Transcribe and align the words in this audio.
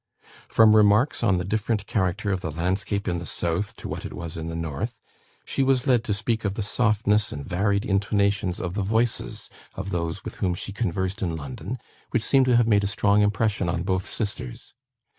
From 0.49 0.75
remarks 0.75 1.21
on 1.21 1.37
the 1.37 1.45
different 1.45 1.85
character 1.85 2.31
of 2.31 2.41
the 2.41 2.49
landscape 2.49 3.07
in 3.07 3.19
the 3.19 3.25
South 3.27 3.75
to 3.75 3.87
what 3.87 4.03
it 4.03 4.13
was 4.13 4.35
in 4.35 4.47
the 4.47 4.55
North, 4.55 4.99
she 5.45 5.61
was 5.61 5.85
led 5.85 6.03
to 6.05 6.13
speak 6.15 6.43
of 6.43 6.55
the 6.55 6.63
softness 6.63 7.31
and 7.31 7.45
varied 7.45 7.85
intonation 7.85 8.51
of 8.59 8.73
the 8.73 8.81
voices 8.81 9.47
of 9.75 9.91
those 9.91 10.25
with 10.25 10.37
whom 10.37 10.55
she 10.55 10.73
conversed 10.73 11.21
in 11.21 11.35
London, 11.35 11.77
which 12.09 12.23
seem 12.23 12.43
to 12.45 12.55
have 12.55 12.67
made 12.67 12.83
a 12.83 12.87
strong 12.87 13.21
impression 13.21 13.69
on 13.69 13.83
both 13.83 14.07
sisters. 14.07 14.73